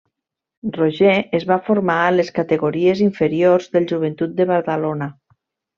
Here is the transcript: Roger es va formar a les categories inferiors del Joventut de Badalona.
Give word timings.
Roger 0.77 1.11
es 1.41 1.45
va 1.51 1.59
formar 1.69 1.99
a 2.07 2.15
les 2.17 2.33
categories 2.41 3.05
inferiors 3.11 3.73
del 3.77 3.91
Joventut 3.95 4.37
de 4.41 4.53
Badalona. 4.55 5.15